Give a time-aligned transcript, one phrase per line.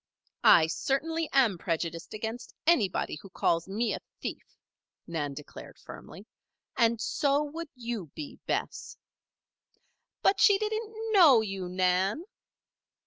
[0.43, 4.57] "I certainly am prejudiced against anybody who calls me a thief,"
[5.05, 6.25] Nan declared firmly.
[6.75, 8.97] "And so would you be, Bess."
[10.23, 12.23] "But she didn't know you, Nan."